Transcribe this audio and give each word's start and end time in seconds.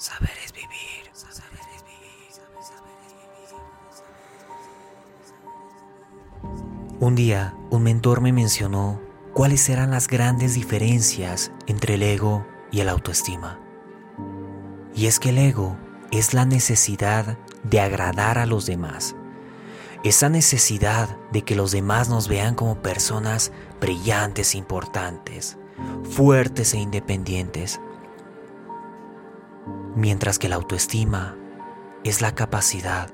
Saber 0.00 0.30
es 0.42 0.54
vivir. 0.54 1.10
Saber 1.12 1.60
es 1.76 1.84
vivir. 1.84 2.00
Un 7.00 7.14
día, 7.14 7.54
un 7.68 7.82
mentor 7.82 8.22
me 8.22 8.32
mencionó 8.32 8.98
cuáles 9.34 9.68
eran 9.68 9.90
las 9.90 10.08
grandes 10.08 10.54
diferencias 10.54 11.52
entre 11.66 11.96
el 11.96 12.02
ego 12.02 12.46
y 12.72 12.80
el 12.80 12.88
autoestima. 12.88 13.60
Y 14.94 15.04
es 15.04 15.18
que 15.18 15.28
el 15.28 15.36
ego 15.36 15.76
es 16.10 16.32
la 16.32 16.46
necesidad 16.46 17.36
de 17.64 17.80
agradar 17.80 18.38
a 18.38 18.46
los 18.46 18.64
demás. 18.64 19.14
Esa 20.02 20.30
necesidad 20.30 21.14
de 21.30 21.42
que 21.42 21.54
los 21.54 21.72
demás 21.72 22.08
nos 22.08 22.26
vean 22.26 22.54
como 22.54 22.80
personas 22.80 23.52
brillantes 23.82 24.54
e 24.54 24.58
importantes, 24.58 25.58
fuertes 26.10 26.72
e 26.72 26.78
independientes. 26.78 27.82
Mientras 29.96 30.38
que 30.38 30.48
la 30.48 30.56
autoestima 30.56 31.36
es 32.04 32.22
la 32.22 32.34
capacidad 32.34 33.10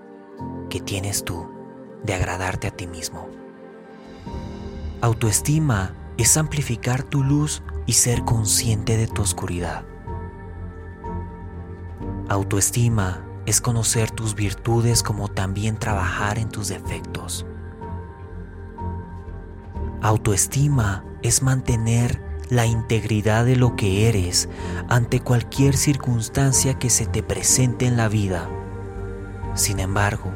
que 0.69 0.81
tienes 0.81 1.25
tú 1.25 1.49
de 2.05 2.15
agradarte 2.15 2.67
a 2.67 2.71
ti 2.71 2.87
mismo. 2.87 3.29
Autoestima 5.01 5.95
es 6.17 6.37
amplificar 6.37 7.03
tu 7.03 7.23
luz 7.23 7.63
y 7.87 7.95
ser 7.95 8.25
consciente 8.25 8.97
de 8.97 9.07
tu 9.07 9.23
oscuridad. 9.23 9.85
Autoestima 12.29 13.25
es 13.47 13.61
conocer 13.61 14.11
tus 14.11 14.35
virtudes 14.35 15.03
como 15.03 15.29
también 15.29 15.79
trabajar 15.79 16.39
en 16.39 16.49
tus 16.49 16.69
defectos. 16.69 17.47
Autoestima 20.03 21.05
es 21.23 21.43
mantener 21.43 22.26
la 22.51 22.67
integridad 22.67 23.45
de 23.45 23.57
lo 23.57 23.75
que 23.75 24.09
eres 24.09 24.49
ante 24.89 25.21
cualquier 25.21 25.77
circunstancia 25.77 26.75
que 26.75 26.91
se 26.91 27.07
te 27.07 27.23
presente 27.23 27.87
en 27.87 27.97
la 27.97 28.09
vida. 28.09 28.49
Sin 29.55 29.81
embargo, 29.81 30.31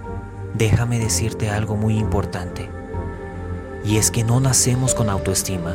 déjame 0.55 0.99
decirte 0.99 1.51
algo 1.51 1.77
muy 1.77 1.97
importante. 1.97 2.69
Y 3.85 3.97
es 3.97 4.11
que 4.11 4.25
no 4.25 4.41
nacemos 4.41 4.95
con 4.95 5.09
autoestima. 5.09 5.75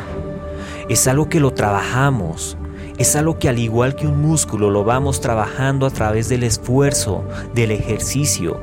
Es 0.89 1.07
algo 1.07 1.29
que 1.29 1.39
lo 1.39 1.53
trabajamos. 1.53 2.57
Es 2.97 3.15
algo 3.15 3.39
que 3.39 3.49
al 3.49 3.59
igual 3.59 3.95
que 3.95 4.07
un 4.07 4.21
músculo 4.21 4.69
lo 4.69 4.83
vamos 4.83 5.21
trabajando 5.21 5.85
a 5.85 5.89
través 5.89 6.29
del 6.29 6.43
esfuerzo, 6.43 7.25
del 7.53 7.71
ejercicio 7.71 8.61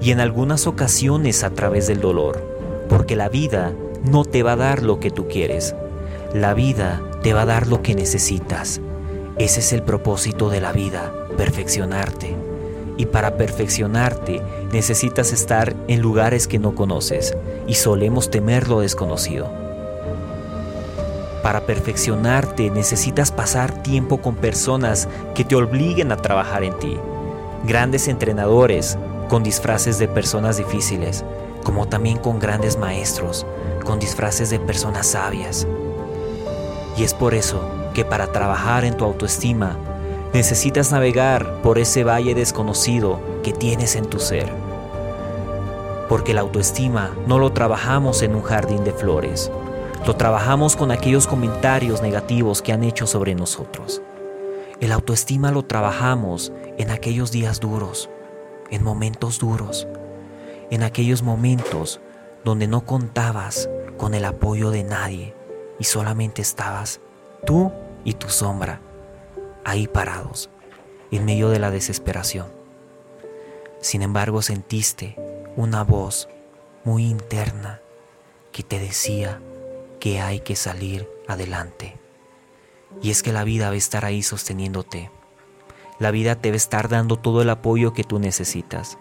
y 0.00 0.10
en 0.10 0.20
algunas 0.20 0.66
ocasiones 0.66 1.44
a 1.44 1.50
través 1.50 1.86
del 1.86 2.00
dolor. 2.00 2.42
Porque 2.88 3.16
la 3.16 3.28
vida 3.28 3.72
no 4.04 4.24
te 4.24 4.42
va 4.42 4.52
a 4.52 4.56
dar 4.56 4.82
lo 4.82 5.00
que 5.00 5.10
tú 5.10 5.26
quieres. 5.28 5.74
La 6.34 6.52
vida 6.52 7.00
te 7.22 7.32
va 7.32 7.42
a 7.42 7.46
dar 7.46 7.68
lo 7.68 7.80
que 7.80 7.94
necesitas. 7.94 8.80
Ese 9.38 9.60
es 9.60 9.72
el 9.72 9.84
propósito 9.84 10.48
de 10.48 10.60
la 10.60 10.72
vida, 10.72 11.14
perfeccionarte. 11.36 12.34
Y 12.96 13.06
para 13.06 13.36
perfeccionarte 13.36 14.42
necesitas 14.72 15.32
estar 15.32 15.76
en 15.86 16.00
lugares 16.00 16.48
que 16.48 16.58
no 16.58 16.74
conoces 16.74 17.36
y 17.68 17.74
solemos 17.74 18.32
temer 18.32 18.66
lo 18.66 18.80
desconocido. 18.80 19.48
Para 21.44 21.66
perfeccionarte 21.66 22.68
necesitas 22.68 23.30
pasar 23.30 23.84
tiempo 23.84 24.20
con 24.20 24.34
personas 24.34 25.08
que 25.36 25.44
te 25.44 25.54
obliguen 25.54 26.10
a 26.10 26.16
trabajar 26.16 26.64
en 26.64 26.76
ti. 26.80 26.98
Grandes 27.64 28.08
entrenadores 28.08 28.98
con 29.28 29.44
disfraces 29.44 30.00
de 30.00 30.08
personas 30.08 30.56
difíciles, 30.56 31.24
como 31.62 31.86
también 31.86 32.18
con 32.18 32.40
grandes 32.40 32.76
maestros 32.76 33.46
con 33.84 34.00
disfraces 34.00 34.50
de 34.50 34.58
personas 34.58 35.06
sabias. 35.06 35.66
Y 36.96 37.02
es 37.02 37.14
por 37.14 37.34
eso 37.34 37.60
que 37.92 38.04
para 38.04 38.28
trabajar 38.28 38.84
en 38.84 38.96
tu 38.96 39.04
autoestima 39.04 39.76
necesitas 40.32 40.92
navegar 40.92 41.62
por 41.62 41.78
ese 41.78 42.04
valle 42.04 42.34
desconocido 42.34 43.20
que 43.42 43.52
tienes 43.52 43.96
en 43.96 44.06
tu 44.06 44.18
ser. 44.18 44.52
Porque 46.08 46.34
la 46.34 46.42
autoestima 46.42 47.10
no 47.26 47.38
lo 47.38 47.52
trabajamos 47.52 48.22
en 48.22 48.34
un 48.34 48.42
jardín 48.42 48.84
de 48.84 48.92
flores, 48.92 49.50
lo 50.06 50.16
trabajamos 50.16 50.76
con 50.76 50.90
aquellos 50.90 51.26
comentarios 51.26 52.02
negativos 52.02 52.62
que 52.62 52.72
han 52.72 52.84
hecho 52.84 53.06
sobre 53.06 53.34
nosotros. 53.34 54.02
El 54.80 54.92
autoestima 54.92 55.50
lo 55.50 55.64
trabajamos 55.64 56.52
en 56.78 56.90
aquellos 56.90 57.32
días 57.32 57.60
duros, 57.60 58.10
en 58.70 58.82
momentos 58.82 59.38
duros, 59.38 59.88
en 60.70 60.82
aquellos 60.82 61.22
momentos 61.22 62.00
donde 62.44 62.66
no 62.66 62.84
contabas 62.84 63.70
con 63.96 64.14
el 64.14 64.24
apoyo 64.24 64.70
de 64.70 64.84
nadie 64.84 65.34
y 65.78 65.84
solamente 65.84 66.42
estabas 66.42 67.00
tú 67.46 67.72
y 68.04 68.14
tu 68.14 68.28
sombra 68.28 68.80
ahí 69.64 69.88
parados 69.88 70.50
en 71.10 71.24
medio 71.24 71.48
de 71.48 71.58
la 71.58 71.70
desesperación. 71.70 72.46
Sin 73.80 74.02
embargo, 74.02 74.42
sentiste 74.42 75.16
una 75.56 75.84
voz 75.84 76.28
muy 76.84 77.06
interna 77.06 77.80
que 78.52 78.62
te 78.62 78.78
decía 78.78 79.40
que 80.00 80.20
hay 80.20 80.40
que 80.40 80.56
salir 80.56 81.08
adelante. 81.28 81.98
Y 83.02 83.10
es 83.10 83.22
que 83.22 83.32
la 83.32 83.44
vida 83.44 83.68
va 83.68 83.74
a 83.74 83.78
estar 83.78 84.04
ahí 84.04 84.22
sosteniéndote. 84.22 85.10
La 85.98 86.10
vida 86.10 86.36
te 86.36 86.50
va 86.50 86.54
a 86.54 86.56
estar 86.56 86.88
dando 86.88 87.16
todo 87.18 87.42
el 87.42 87.50
apoyo 87.50 87.92
que 87.92 88.04
tú 88.04 88.18
necesitas, 88.18 88.98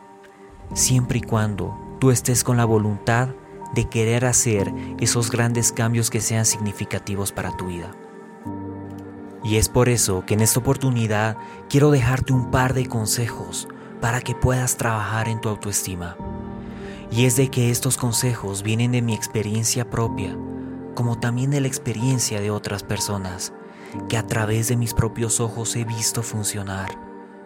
siempre 0.74 1.20
y 1.20 1.22
cuando 1.22 1.76
tú 2.00 2.12
estés 2.12 2.44
con 2.44 2.58
la 2.58 2.66
voluntad 2.66 3.30
de 3.74 3.86
querer 3.86 4.26
hacer 4.26 4.74
esos 5.00 5.32
grandes 5.32 5.72
cambios 5.72 6.10
que 6.10 6.22
sean 6.22 6.46
significativos 6.46 7.32
para 7.32 7.56
tu 7.58 7.68
vida. 7.68 7.92
Y 9.44 9.58
es 9.58 9.68
por 9.68 9.90
eso 9.90 10.24
que 10.26 10.36
en 10.36 10.42
esta 10.42 10.60
oportunidad 10.60 11.38
quiero 11.70 11.92
dejarte 11.92 12.32
un 12.32 12.50
par 12.50 12.74
de 12.74 12.86
consejos 12.86 13.68
para 14.00 14.22
que 14.22 14.36
puedas 14.36 14.78
trabajar 14.78 15.28
en 15.28 15.42
tu 15.42 15.50
autoestima. 15.50 16.16
Y 17.12 17.26
es 17.26 17.36
de 17.36 17.50
que 17.50 17.70
estos 17.70 17.98
consejos 17.98 18.64
vienen 18.64 18.92
de 18.94 19.02
mi 19.02 19.14
experiencia 19.14 19.90
propia, 19.90 20.38
como 20.96 21.20
también 21.20 21.52
de 21.52 21.62
la 21.62 21.68
experiencia 21.68 22.40
de 22.40 22.52
otras 22.52 22.84
personas, 22.84 23.54
que 24.08 24.18
a 24.18 24.26
través 24.26 24.70
de 24.70 24.78
mis 24.78 24.94
propios 24.94 25.40
ojos 25.40 25.76
he 25.76 25.84
visto 25.84 26.24
funcionar. 26.24 26.98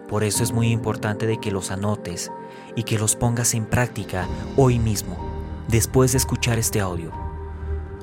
Por 0.07 0.23
eso 0.23 0.43
es 0.43 0.53
muy 0.53 0.69
importante 0.69 1.25
de 1.25 1.39
que 1.39 1.51
los 1.51 1.71
anotes 1.71 2.31
y 2.75 2.83
que 2.83 2.99
los 2.99 3.15
pongas 3.15 3.53
en 3.55 3.65
práctica 3.65 4.27
hoy 4.55 4.79
mismo 4.79 5.36
después 5.67 6.11
de 6.11 6.17
escuchar 6.17 6.57
este 6.59 6.79
audio. 6.79 7.11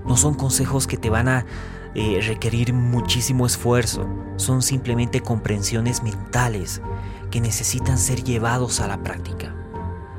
No 0.07 0.17
son 0.17 0.35
consejos 0.35 0.87
que 0.87 0.97
te 0.97 1.11
van 1.11 1.29
a 1.29 1.47
eh, 1.95 2.21
requerir 2.27 2.73
muchísimo 2.73 3.47
esfuerzo, 3.47 4.07
son 4.37 4.63
simplemente 4.63 5.21
comprensiones 5.21 6.03
mentales 6.03 6.83
que 7.31 7.41
necesitan 7.41 7.99
ser 7.99 8.23
llevados 8.23 8.81
a 8.81 8.89
la 8.89 9.03
práctica. 9.03 9.55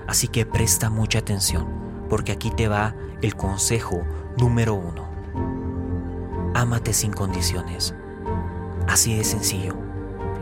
Así 0.08 0.28
que 0.28 0.46
presta 0.46 0.90
mucha 0.90 1.20
atención, 1.20 1.68
porque 2.10 2.32
aquí 2.32 2.50
te 2.50 2.68
va 2.68 2.96
el 3.22 3.36
consejo 3.36 4.04
número 4.38 4.74
uno. 4.74 5.06
Ámate 6.54 6.94
sin 6.94 7.12
condiciones. 7.12 7.94
Así 8.88 9.16
de 9.16 9.24
sencillo. 9.24 9.76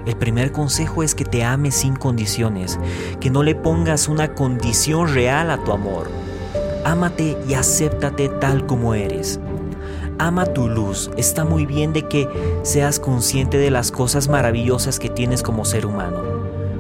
El 0.06 0.18
primer 0.18 0.52
consejo 0.52 1.02
es 1.02 1.16
que 1.16 1.24
te 1.26 1.44
ames 1.44 1.76
sin 1.76 1.96
condiciones, 1.96 2.78
que 3.20 3.30
no 3.30 3.42
le 3.42 3.56
pongas 3.56 4.08
una 4.08 4.36
condición 4.36 5.14
real 5.14 5.50
a 5.50 5.64
tu 5.64 5.72
amor 5.72 6.23
Ámate 6.86 7.38
y 7.48 7.54
acéptate 7.54 8.28
tal 8.28 8.66
como 8.66 8.94
eres. 8.94 9.40
Ama 10.20 10.46
tu 10.48 10.68
luz. 10.68 11.10
Está 11.16 11.46
muy 11.46 11.66
bien 11.66 11.94
de 11.94 12.08
que 12.10 12.28
seas 12.64 13.00
consciente 13.00 13.58
de 13.58 13.72
las 13.72 13.92
cosas 13.92 14.28
maravillosas 14.28 15.00
que 15.00 15.10
tienes 15.10 15.44
como 15.44 15.64
ser 15.64 15.86
humano. 15.86 16.22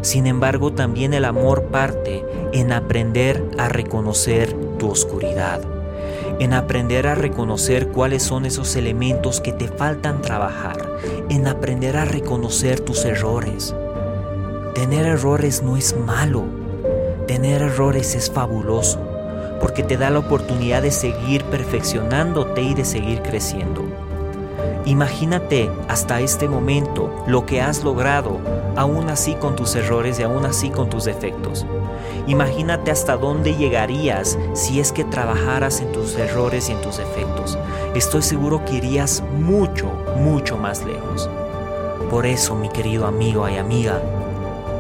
Sin 0.02 0.28
embargo, 0.28 0.74
también 0.74 1.14
el 1.14 1.24
amor 1.24 1.64
parte 1.66 2.26
en 2.52 2.74
aprender 2.74 3.50
a 3.58 3.70
reconocer 3.70 4.54
tu 4.78 4.90
oscuridad, 4.90 5.62
en 6.40 6.54
aprender 6.54 7.08
a 7.08 7.16
reconocer 7.16 7.88
cuáles 7.88 8.24
son 8.24 8.46
esos 8.46 8.76
elementos 8.76 9.40
que 9.40 9.54
te 9.54 9.70
faltan 9.70 10.22
trabajar, 10.22 10.78
en 11.30 11.48
aprender 11.48 11.96
a 11.96 12.04
reconocer 12.04 12.82
tus 12.82 13.06
errores. 13.06 13.74
Tener 14.76 15.06
errores 15.06 15.64
no 15.64 15.78
es 15.78 15.96
malo, 15.96 16.44
tener 17.26 17.62
errores 17.62 18.16
es 18.16 18.30
fabuloso 18.30 19.13
porque 19.64 19.82
te 19.82 19.96
da 19.96 20.10
la 20.10 20.20
oportunidad 20.20 20.82
de 20.82 20.92
seguir 20.92 21.46
perfeccionándote 21.46 22.62
y 22.62 22.74
de 22.74 22.84
seguir 22.84 23.22
creciendo. 23.22 23.86
Imagínate 24.84 25.72
hasta 25.88 26.20
este 26.20 26.50
momento 26.50 27.24
lo 27.28 27.46
que 27.46 27.62
has 27.62 27.82
logrado, 27.82 28.42
aún 28.76 29.10
así 29.10 29.36
con 29.36 29.56
tus 29.56 29.74
errores 29.76 30.20
y 30.20 30.24
aún 30.24 30.46
así 30.46 30.70
con 30.70 30.90
tus 30.90 31.06
defectos. 31.06 31.66
Imagínate 32.28 32.92
hasta 32.92 33.16
dónde 33.16 33.56
llegarías 33.56 34.38
si 34.54 34.82
es 34.82 34.92
que 34.92 35.06
trabajaras 35.06 35.80
en 35.80 35.94
tus 35.94 36.18
errores 36.18 36.68
y 36.68 36.74
en 36.74 36.82
tus 36.82 36.98
defectos. 36.98 37.58
Estoy 37.96 38.22
seguro 38.22 38.66
que 38.66 38.74
irías 38.74 39.24
mucho, 39.40 39.86
mucho 40.18 40.58
más 40.58 40.84
lejos. 40.84 41.30
Por 42.10 42.26
eso, 42.26 42.54
mi 42.54 42.68
querido 42.68 43.08
amigo 43.08 43.48
y 43.48 43.56
amiga, 43.56 44.02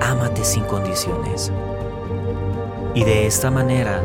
ámate 0.01 0.43
sin 0.43 0.65
condiciones. 0.65 1.53
Y 2.93 3.05
de 3.05 3.25
esta 3.25 3.49
manera, 3.49 4.03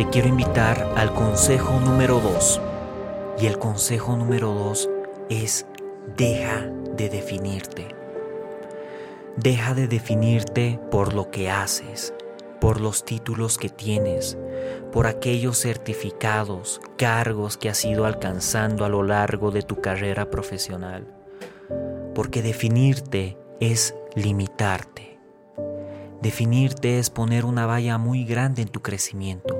te 0.00 0.08
quiero 0.08 0.28
invitar 0.28 0.94
al 0.96 1.12
consejo 1.12 1.78
número 1.78 2.20
2. 2.20 2.58
Y 3.38 3.44
el 3.44 3.58
consejo 3.58 4.16
número 4.16 4.54
2 4.54 4.88
es 5.28 5.66
deja 6.16 6.70
de 6.96 7.10
definirte. 7.10 7.88
Deja 9.36 9.74
de 9.74 9.88
definirte 9.88 10.80
por 10.90 11.12
lo 11.12 11.30
que 11.30 11.50
haces, 11.50 12.14
por 12.62 12.80
los 12.80 13.04
títulos 13.04 13.58
que 13.58 13.68
tienes, 13.68 14.38
por 14.90 15.06
aquellos 15.06 15.58
certificados, 15.58 16.80
cargos 16.96 17.58
que 17.58 17.68
has 17.68 17.84
ido 17.84 18.06
alcanzando 18.06 18.86
a 18.86 18.88
lo 18.88 19.02
largo 19.02 19.50
de 19.50 19.60
tu 19.60 19.82
carrera 19.82 20.30
profesional. 20.30 21.06
Porque 22.14 22.40
definirte 22.40 23.36
es 23.60 23.94
limitarte. 24.14 25.18
Definirte 26.22 26.98
es 26.98 27.10
poner 27.10 27.44
una 27.44 27.66
valla 27.66 27.98
muy 27.98 28.24
grande 28.24 28.62
en 28.62 28.68
tu 28.68 28.80
crecimiento. 28.80 29.59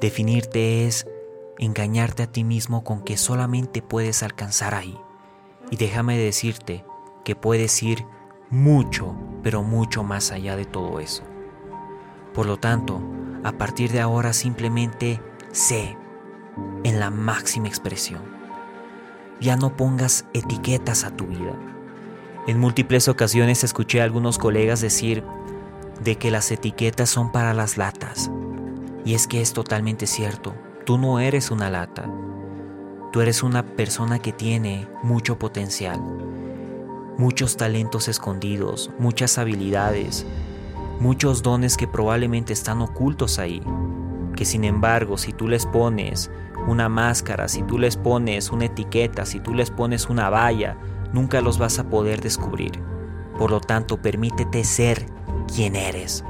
Definirte 0.00 0.86
es 0.86 1.06
engañarte 1.58 2.22
a 2.22 2.26
ti 2.30 2.44
mismo 2.44 2.84
con 2.84 3.02
que 3.02 3.16
solamente 3.16 3.82
puedes 3.82 4.22
alcanzar 4.22 4.74
ahí. 4.74 4.96
Y 5.70 5.76
déjame 5.76 6.16
decirte 6.16 6.84
que 7.24 7.34
puedes 7.34 7.82
ir 7.82 8.04
mucho, 8.48 9.16
pero 9.42 9.62
mucho 9.62 10.04
más 10.04 10.30
allá 10.30 10.56
de 10.56 10.64
todo 10.64 11.00
eso. 11.00 11.24
Por 12.32 12.46
lo 12.46 12.58
tanto, 12.58 13.00
a 13.42 13.52
partir 13.52 13.90
de 13.90 14.00
ahora 14.00 14.32
simplemente 14.32 15.20
sé 15.50 15.96
en 16.84 17.00
la 17.00 17.10
máxima 17.10 17.68
expresión. 17.68 18.22
Ya 19.40 19.56
no 19.56 19.76
pongas 19.76 20.26
etiquetas 20.32 21.04
a 21.04 21.10
tu 21.10 21.26
vida. 21.26 21.54
En 22.46 22.58
múltiples 22.58 23.08
ocasiones 23.08 23.64
escuché 23.64 24.00
a 24.00 24.04
algunos 24.04 24.38
colegas 24.38 24.80
decir 24.80 25.24
de 26.02 26.16
que 26.16 26.30
las 26.30 26.50
etiquetas 26.50 27.10
son 27.10 27.30
para 27.32 27.52
las 27.52 27.76
latas. 27.76 28.30
Y 29.04 29.14
es 29.14 29.26
que 29.26 29.40
es 29.40 29.52
totalmente 29.52 30.06
cierto. 30.06 30.54
Tú 30.84 30.98
no 30.98 31.20
eres 31.20 31.50
una 31.50 31.70
lata. 31.70 32.10
Tú 33.12 33.22
eres 33.22 33.42
una 33.42 33.64
persona 33.64 34.18
que 34.18 34.32
tiene 34.32 34.86
mucho 35.02 35.38
potencial, 35.38 35.98
muchos 37.16 37.56
talentos 37.56 38.06
escondidos, 38.06 38.90
muchas 38.98 39.38
habilidades, 39.38 40.26
muchos 41.00 41.42
dones 41.42 41.78
que 41.78 41.88
probablemente 41.88 42.52
están 42.52 42.82
ocultos 42.82 43.38
ahí, 43.38 43.62
que 44.36 44.44
sin 44.44 44.64
embargo 44.64 45.16
si 45.16 45.32
tú 45.32 45.48
les 45.48 45.64
pones 45.64 46.30
una 46.66 46.90
máscara, 46.90 47.48
si 47.48 47.62
tú 47.62 47.78
les 47.78 47.96
pones 47.96 48.50
una 48.50 48.66
etiqueta, 48.66 49.24
si 49.24 49.40
tú 49.40 49.54
les 49.54 49.70
pones 49.70 50.10
una 50.10 50.28
valla, 50.28 50.76
nunca 51.14 51.40
los 51.40 51.58
vas 51.58 51.78
a 51.78 51.88
poder 51.88 52.20
descubrir. 52.20 52.72
Por 53.38 53.50
lo 53.50 53.60
tanto, 53.60 54.02
permítete 54.02 54.64
ser 54.64 55.06
quien 55.52 55.76
eres. 55.76 56.24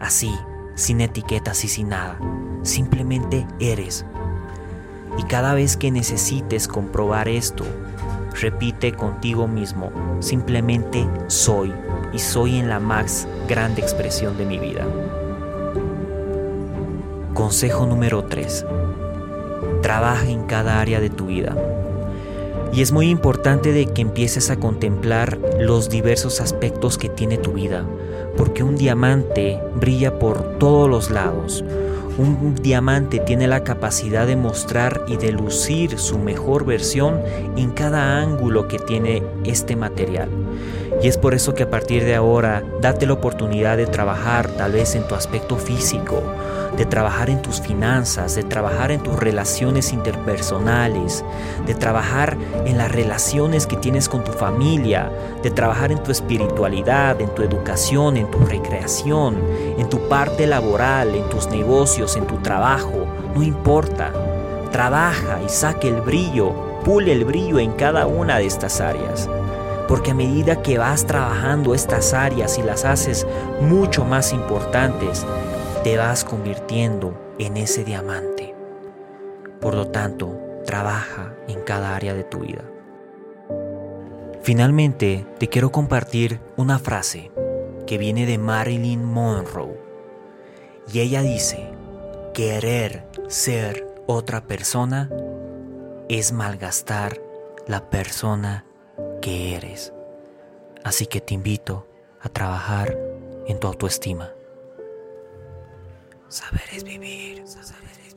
Así, 0.00 0.32
sin 0.74 1.00
etiquetas 1.00 1.64
y 1.64 1.68
sin 1.68 1.90
nada. 1.90 2.18
Simplemente 2.62 3.46
eres. 3.60 4.04
Y 5.18 5.22
cada 5.24 5.54
vez 5.54 5.76
que 5.76 5.90
necesites 5.90 6.66
comprobar 6.66 7.28
esto, 7.28 7.64
repite 8.40 8.92
contigo 8.92 9.46
mismo, 9.46 9.92
simplemente 10.20 11.06
soy 11.28 11.72
y 12.12 12.18
soy 12.18 12.58
en 12.58 12.68
la 12.68 12.80
más 12.80 13.28
grande 13.48 13.80
expresión 13.80 14.36
de 14.36 14.46
mi 14.46 14.58
vida. 14.58 14.84
Consejo 17.32 17.86
número 17.86 18.24
3. 18.24 18.64
Trabaja 19.82 20.28
en 20.28 20.44
cada 20.44 20.80
área 20.80 21.00
de 21.00 21.10
tu 21.10 21.26
vida. 21.26 21.56
Y 22.72 22.82
es 22.82 22.90
muy 22.90 23.08
importante 23.08 23.72
de 23.72 23.86
que 23.86 24.02
empieces 24.02 24.50
a 24.50 24.56
contemplar 24.56 25.38
los 25.60 25.88
diversos 25.88 26.40
aspectos 26.40 26.98
que 26.98 27.08
tiene 27.08 27.36
tu 27.36 27.52
vida, 27.52 27.84
porque 28.36 28.62
un 28.62 28.76
diamante 28.76 29.58
brilla 29.74 30.18
por 30.18 30.58
todos 30.58 30.88
los 30.88 31.10
lados. 31.10 31.64
Un 32.16 32.54
diamante 32.54 33.18
tiene 33.18 33.48
la 33.48 33.64
capacidad 33.64 34.24
de 34.24 34.36
mostrar 34.36 35.02
y 35.08 35.16
de 35.16 35.32
lucir 35.32 35.98
su 35.98 36.16
mejor 36.18 36.64
versión 36.64 37.20
en 37.56 37.72
cada 37.72 38.20
ángulo 38.20 38.68
que 38.68 38.78
tiene 38.78 39.24
este 39.42 39.74
material. 39.74 40.28
Y 41.02 41.08
es 41.08 41.18
por 41.18 41.34
eso 41.34 41.54
que 41.54 41.64
a 41.64 41.70
partir 41.70 42.04
de 42.04 42.14
ahora 42.14 42.62
date 42.80 43.06
la 43.06 43.14
oportunidad 43.14 43.76
de 43.76 43.86
trabajar 43.86 44.48
tal 44.48 44.72
vez 44.72 44.94
en 44.94 45.06
tu 45.08 45.16
aspecto 45.16 45.56
físico, 45.56 46.22
de 46.76 46.86
trabajar 46.86 47.30
en 47.30 47.42
tus 47.42 47.60
finanzas, 47.60 48.34
de 48.34 48.42
trabajar 48.42 48.90
en 48.90 49.02
tus 49.02 49.16
relaciones 49.16 49.92
interpersonales, 49.92 51.24
de 51.66 51.74
trabajar 51.74 52.36
en 52.64 52.78
las 52.78 52.90
relaciones 52.90 53.66
que 53.66 53.76
tienes 53.76 54.08
con 54.08 54.24
tu 54.24 54.32
familia, 54.32 55.10
de 55.42 55.50
trabajar 55.50 55.92
en 55.92 56.02
tu 56.02 56.10
espiritualidad, 56.10 57.20
en 57.20 57.32
tu 57.34 57.42
educación, 57.42 58.16
en 58.16 58.30
tu 58.30 58.38
recreación, 58.38 59.36
en 59.78 59.88
tu 59.88 60.08
parte 60.08 60.46
laboral, 60.46 61.14
en 61.14 61.28
tus 61.28 61.48
negocios, 61.48 62.03
en 62.16 62.26
tu 62.26 62.36
trabajo, 62.38 63.06
no 63.34 63.42
importa. 63.42 64.12
Trabaja 64.70 65.40
y 65.44 65.48
saque 65.48 65.88
el 65.88 66.00
brillo, 66.00 66.52
pule 66.84 67.12
el 67.12 67.24
brillo 67.24 67.58
en 67.58 67.72
cada 67.72 68.06
una 68.06 68.38
de 68.38 68.46
estas 68.46 68.80
áreas. 68.80 69.28
Porque 69.88 70.12
a 70.12 70.14
medida 70.14 70.62
que 70.62 70.78
vas 70.78 71.06
trabajando 71.06 71.74
estas 71.74 72.14
áreas 72.14 72.58
y 72.58 72.62
las 72.62 72.84
haces 72.84 73.26
mucho 73.60 74.04
más 74.04 74.32
importantes, 74.32 75.26
te 75.82 75.96
vas 75.96 76.24
convirtiendo 76.24 77.14
en 77.38 77.56
ese 77.56 77.84
diamante. 77.84 78.54
Por 79.60 79.74
lo 79.74 79.88
tanto, 79.88 80.38
trabaja 80.64 81.34
en 81.48 81.60
cada 81.60 81.94
área 81.96 82.14
de 82.14 82.24
tu 82.24 82.40
vida. 82.40 82.62
Finalmente, 84.42 85.26
te 85.38 85.48
quiero 85.48 85.72
compartir 85.72 86.40
una 86.56 86.78
frase 86.78 87.30
que 87.86 87.98
viene 87.98 88.26
de 88.26 88.38
Marilyn 88.38 89.04
Monroe. 89.04 89.78
Y 90.92 91.00
ella 91.00 91.22
dice, 91.22 91.70
querer 92.34 93.06
ser 93.28 93.86
otra 94.08 94.46
persona 94.46 95.08
es 96.08 96.32
malgastar 96.32 97.22
la 97.68 97.88
persona 97.88 98.66
que 99.22 99.54
eres. 99.54 99.92
Así 100.82 101.06
que 101.06 101.20
te 101.20 101.32
invito 101.32 101.88
a 102.20 102.28
trabajar 102.28 102.98
en 103.46 103.58
tu 103.60 103.68
autoestima. 103.68 104.32
Saber 106.28 106.64
es 106.72 106.82
vivir, 106.82 107.46
saber 107.46 107.98
es 108.04 108.14